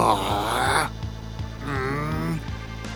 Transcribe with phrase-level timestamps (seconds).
[0.00, 0.90] はあ。
[1.66, 2.40] うん。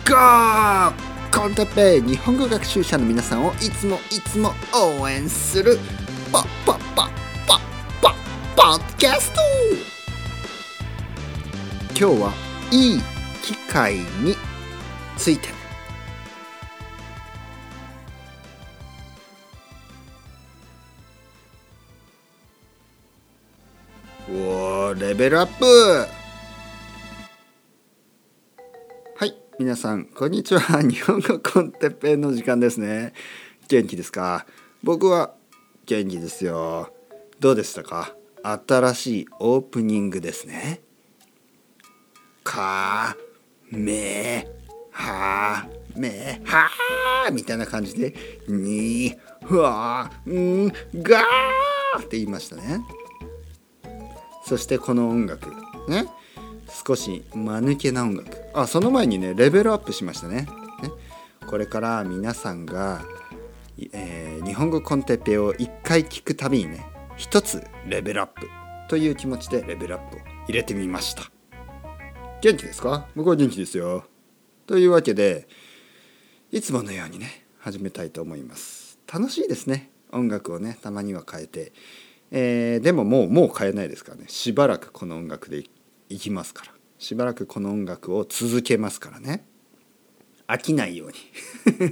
[0.05, 0.93] が
[1.33, 4.53] コンテペ日本語学習者の皆さんをいつもいつも
[4.99, 5.77] 応援する。
[6.31, 7.09] パパパ
[7.47, 7.59] パ
[8.01, 8.15] パ
[8.55, 9.41] ポッキャスト。
[11.97, 12.33] 今日は
[12.71, 13.01] いい
[13.41, 14.35] 機会に
[15.17, 15.49] ついて。
[24.27, 26.24] おーレベルアップ。
[29.57, 30.59] 皆さんこんにちは。
[30.83, 33.13] 日本語コンテッペイの時間ですね。
[33.69, 34.45] 元気ですか？
[34.83, 35.33] 僕は
[35.85, 36.93] 元気ですよ。
[37.39, 38.13] どうでしたか？
[38.43, 40.81] 新しいオープニングですね。
[42.43, 43.15] か
[43.71, 44.45] め
[44.91, 46.69] はめは
[47.31, 48.13] みたいな感じで
[48.49, 52.81] にふわんがーって言いましたね。
[54.45, 55.49] そしてこの音楽
[55.87, 56.07] ね。
[56.85, 58.44] 少し間抜けな音楽。
[58.55, 60.43] あその前にねレベルアップしましたね。
[60.43, 60.47] ね。
[61.45, 63.01] これから皆さんが、
[63.91, 66.85] えー日本語コンテッペを1回聞くたびにね
[67.17, 68.47] 一つレベルアップ
[68.87, 71.23] という気持ちでレベルアップを入れてみました。
[72.41, 73.07] 元気ですか？
[73.15, 74.05] 僕は元気ですよ。
[74.67, 75.47] というわけで
[76.51, 78.99] いつものようにね始めたいと思います。
[79.11, 79.89] 楽しいですね。
[80.11, 81.73] 音楽をねたまには変えて。
[82.31, 84.25] えーでももうもう変えないですからね。
[84.27, 85.69] しばらくこの音楽でい
[86.09, 86.74] いきますから。
[86.97, 89.45] しばらくこの音楽を続けますからね。
[90.47, 91.15] 飽きないように。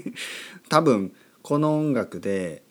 [0.70, 2.64] 多分この音楽で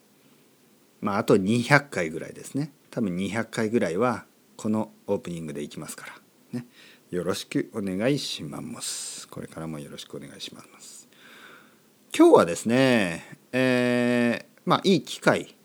[1.00, 2.72] まああと200回ぐらいですね。
[2.90, 6.60] 多分200回ぐらいはこのオープニングでいきますから。
[6.60, 6.66] ね。
[7.10, 9.28] よろしくお願いします。
[9.28, 11.08] これからもよろしくお願いします。
[12.16, 15.56] 今日はですねえーまあいい機会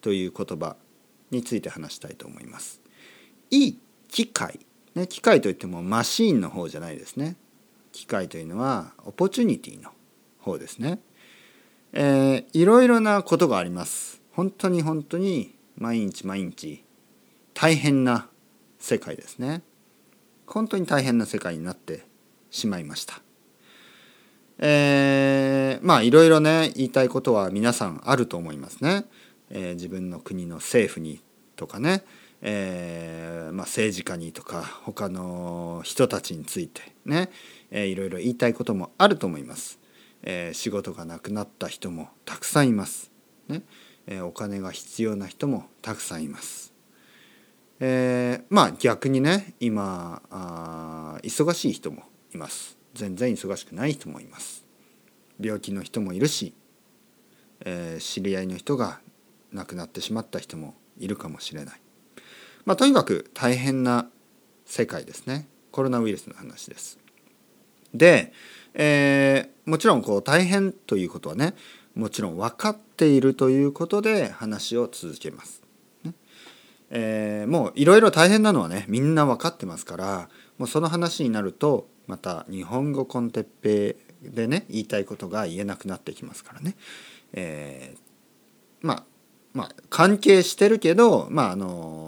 [0.00, 0.76] という言葉
[1.30, 2.80] について話したいと思います。
[3.50, 4.60] いい機械、
[4.98, 7.36] ね、機械といってもマシーンの方じゃないですね。
[7.92, 9.90] 機械というのはオポチュニティの
[10.40, 11.00] 方ですね。
[11.92, 14.20] えー、いろいろなことがあります。
[14.32, 16.84] 本当に本当に毎日毎日
[17.54, 18.28] 大変な
[18.78, 19.62] 世界ですね。
[20.46, 22.04] 本当に大変な世界になって
[22.50, 23.20] しまいました。
[24.58, 29.04] えー、まあいろいろね言いたいことは皆さんあると思いますね。
[29.50, 31.20] えー自分の国の政府に
[31.54, 32.04] とかね、
[32.40, 37.30] えーまあ、政治家にとか他の人たちについてね、
[37.70, 39.78] えーいろいろ言いたいこともあると思います、
[40.22, 43.10] えー仕事がなくなった人もたくさんいます、
[43.48, 43.62] ね
[44.06, 46.72] えーお金が必要な人もたくさんいます、
[47.80, 52.04] えーまあ逆にね今あ忙しい人も
[52.34, 52.78] います。
[52.94, 54.64] 全然忙しくない人もいます。
[55.40, 56.52] 病気の人もいるし、
[57.64, 59.00] えー知り合いの人が
[59.52, 61.80] 亡くなってしまった人もいるかもしれない。
[62.68, 64.10] まあ、とにかく大変な
[64.66, 65.48] 世界ですね。
[65.70, 66.98] コロナウイルスの話です。
[67.94, 68.34] で、
[68.74, 71.54] えーもちろんこう大変ということはね
[71.94, 75.62] もちろん分かっているということで話を続けます。
[76.04, 76.12] ね
[76.90, 80.28] えーもういろいろ大変なのはねみんな分かってますから
[80.58, 86.76] もうその話になるとまた日本語コンテッペでね言いたいことが言えなくなってきますからね。
[87.32, 89.04] えーまあ
[89.54, 92.07] まあ関係してるけどまああの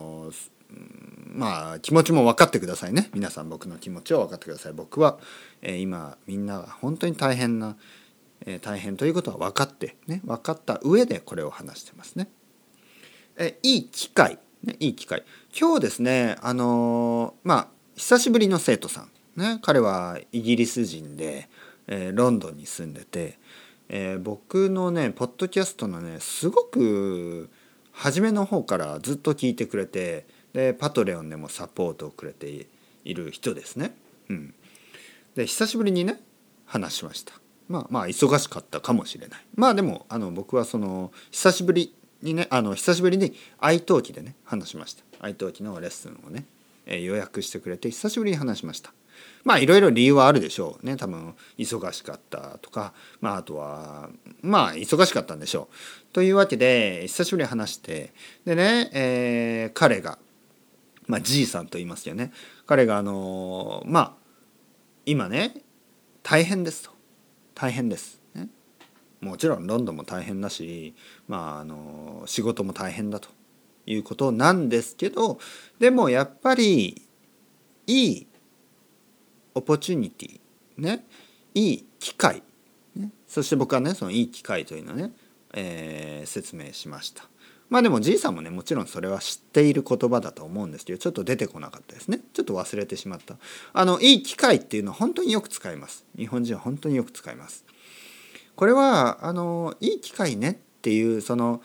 [1.32, 3.08] まあ気持ちも分かってくださいね。
[3.14, 4.72] 皆さん僕の気持ちを分かってください。
[4.72, 5.18] 僕は、
[5.62, 7.76] えー今みんなが本当に大変な、
[8.46, 12.28] えー大変ということは分かってね分かった上でこれを話してますね。
[13.36, 15.22] えいい機会、ね、いい機会。
[15.58, 21.48] 今日ですねあのーまあ久しぶりの生徒さんね彼はイギリス人で、
[21.86, 23.38] えーロンドンに住んでて、
[23.88, 27.50] えー僕のねポッドキャストのねすごく
[27.92, 32.66] 初めの方からずっと聞いてくれてでパトレオンでもサポートをくれて
[33.04, 33.94] いる人ですね。
[34.28, 34.54] うん、
[35.34, 36.20] で久しぶりにね
[36.66, 37.32] 話しました。
[37.68, 39.40] まあまあ忙しかったかもしれない。
[39.54, 45.04] まあでもあの僕はその久しぶりにねあの久しぶりに愛登記でね話しました。
[45.20, 46.44] 愛登記のレッスンをね、
[46.86, 48.92] え予約してくれて久しぶりに話しました。
[49.44, 54.10] まあいろいろ理由はあるでしょうね多分忙しかったとか、まあ、あとは
[54.42, 56.14] まあ忙しかったんでしょう。
[56.14, 58.12] というわけで久しぶりに話して
[58.44, 60.18] でね、えー彼が、
[61.10, 62.32] まあ、G さんと言いますよね。
[62.66, 64.12] 彼があのまあ
[65.04, 65.62] 今ね
[66.22, 66.90] 大変ですと。
[67.54, 68.48] 大変です、ね、
[69.20, 70.94] もちろんロンドンも大変だし、
[71.28, 73.28] まあ、あの仕事も大変だと
[73.84, 75.38] いうことなんですけど
[75.78, 77.02] でもやっぱり
[77.86, 78.26] いい
[79.54, 80.40] オポチュニティ
[80.78, 81.04] ね。
[81.54, 82.42] いい機会、
[82.94, 85.12] ね、そして僕はねそのいい機会というのをね、
[85.52, 87.28] えー説明しました。
[87.70, 92.20] まあでもじいさんもねもちろんそれは知っている言葉だと思うんですけどちょっと出てこなかったですね。
[92.34, 93.36] ちょっと忘れてしまった。
[93.72, 96.04] あのいい機会っていうのは本当によく使います。
[96.18, 97.64] 日本人は本当によく使います。
[98.56, 101.62] これはあのいい機会ねっていうその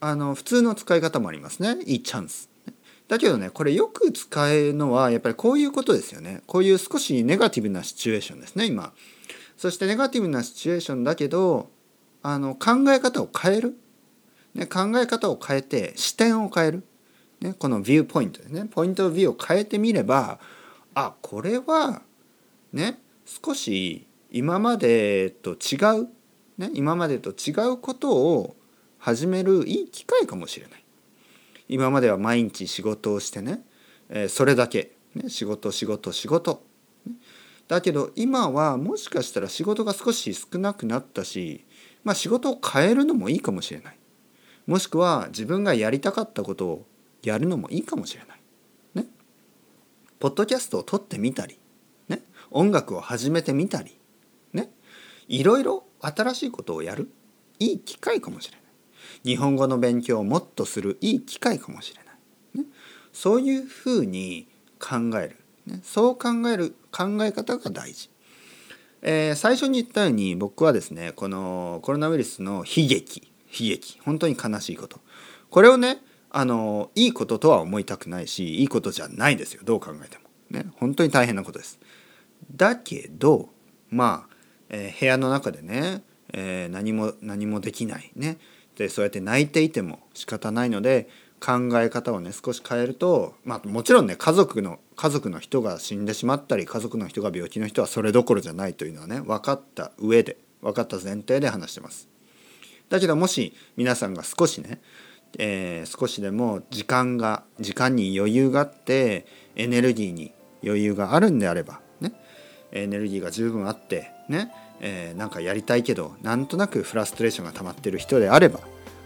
[0.00, 1.76] あの普通の使い方もありますね。
[1.84, 2.48] いいチャンス。
[3.08, 6.42] だけどねこれよく使えるのはやっぱりこういうことですよね。
[6.46, 8.92] こういう少しネガティブなシチュエーションですね今。
[9.56, 11.70] そしてネガティブなシチュエーションだけど
[12.22, 13.76] あの考え方を変える、
[14.54, 16.84] ね、考え方を変えて視点を変える、
[17.40, 20.38] ね、このビューポイントですねポイントビューを変えてみれば
[20.94, 22.02] あこれは
[22.72, 26.08] ね少し今までと違う、
[26.58, 28.56] ね、今までと違うことを
[28.98, 30.84] 始めるいい機会かもしれない。
[31.68, 33.62] 今までは毎日仕事をしてね、
[34.08, 36.64] えー、それだけ、ね、仕事仕事仕事。
[37.68, 41.64] だけど今はもしかしたら仕事が少し少なくなったし
[42.04, 43.98] まあ、仕事を変えるのもいいかもしれない。
[44.66, 46.86] もしくは自分がやりたかったことを
[47.22, 48.38] やるのもいいかもしれない。
[48.94, 49.06] ね。
[50.18, 51.58] ポッドキャストを撮ってみたり、
[52.08, 53.98] ね、音楽を始めてみたり、
[54.52, 54.70] ね、
[55.28, 57.10] いろいろ新しいことをやる
[57.58, 58.64] いい機会かもしれない。
[59.24, 62.64] 日本語の勉強をもっとするいい機会かもしれない。
[62.64, 62.70] ね、
[63.12, 65.36] そういうふうに考える、
[65.66, 68.10] ね、そう考える考え方が大事。
[69.02, 74.00] えー、最初に言ったように僕はですねこのコロナウイルスの悲劇悲劇。
[74.02, 75.00] 本当に悲しいこと。
[75.50, 79.62] これをねあのいいこととは思いたくないしいいことじゃないですよ。
[79.64, 80.24] どう考えても。
[80.50, 80.66] ね。
[80.76, 81.78] 本当に大変なことです。
[82.54, 83.50] だけど
[83.90, 84.34] まあ、
[84.68, 86.02] えー、部屋の中でね、
[86.32, 88.10] えー、何も何もできない。
[88.16, 88.38] ね。
[88.76, 91.08] でそうやって泣いていても仕方ないので
[91.40, 102.13] 考え方をね少し変えると、まあ、もちろんね家族の家族の人が死んでしまったり家族の人が病気の人はそれどころじゃないというのはね分かった上で分かった前提で話してます。
[102.94, 104.80] だけどもし皆さんが少しね、
[105.38, 109.26] えー、少しでも時間が時間に余裕があって
[109.56, 110.32] エネルギーに
[110.64, 112.12] 余裕があるんであればね
[112.70, 118.60] エネルギーが十分あってね、えー、なんかやりたいけどなんとなくフラストレーションが溜まってる人であれば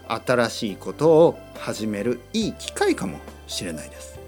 [0.07, 4.19] 新しいことを始めるいい機会かもしれないです。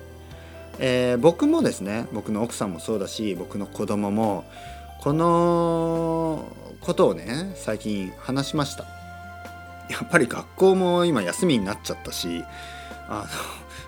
[0.79, 4.43] えー、僕もですね僕の奥さんもそうだし僕の子供も
[5.01, 6.45] この
[6.81, 9.00] ことをね最近話しました
[9.91, 12.43] やっぱり学校も今休みになっちゃったし
[13.07, 13.25] あの、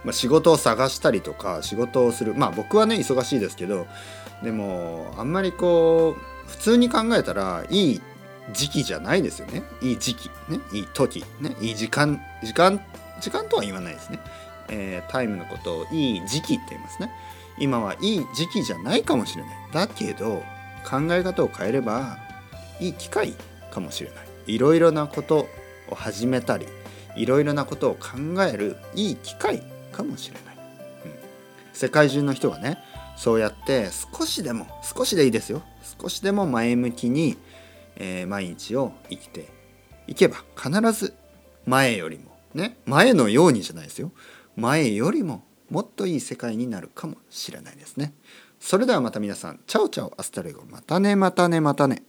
[0.04, 3.88] まあ、仕事を探したりとか仕事をするまあ僕はね忙しいですけど
[4.44, 8.02] でもあんまりこう普通に考えたらいい
[8.52, 9.64] 時期じゃないですよね。
[9.82, 10.60] いい時期ね。
[10.74, 11.56] いい時ね。
[11.62, 12.82] いい時間時間
[13.22, 14.20] 時間とは言わないですね、
[14.70, 17.10] えー、タイムのことをいい時期って言いますね。
[17.58, 19.56] 今はいい時期じゃないかもしれない。
[19.72, 20.44] だけど
[20.84, 22.18] 考え方を変えれば
[22.82, 23.34] いい機会
[23.72, 24.28] かもしれない。
[24.48, 25.48] いろいろなこと
[25.90, 26.66] を始めたり
[27.16, 28.10] いろいろなことを考
[28.44, 30.56] えるいい機会かもしれない、
[31.06, 31.12] うん、
[31.74, 32.78] 世界中の人がね
[33.18, 35.62] そうやって少しでも少しでいいですよ。
[36.02, 37.38] 少しでも前向きに
[37.96, 39.50] えー、毎日を生きて
[40.08, 41.14] いけば必ず
[41.66, 44.12] 前よりもね前のようにじゃないですよ。
[44.56, 48.14] 前よりももっといい世界になるかもしれないですね。
[48.60, 50.64] それではまた皆さん chao chao hasta luego。
[50.70, 52.04] またねまたねまたね。